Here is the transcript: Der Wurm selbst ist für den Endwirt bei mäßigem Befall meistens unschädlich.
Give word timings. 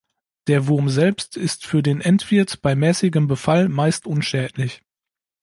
Der 0.47 0.65
Wurm 0.65 0.89
selbst 0.89 1.37
ist 1.37 1.63
für 1.67 1.83
den 1.83 2.01
Endwirt 2.01 2.63
bei 2.63 2.73
mäßigem 2.73 3.27
Befall 3.27 3.69
meistens 3.69 4.07
unschädlich. 4.11 4.81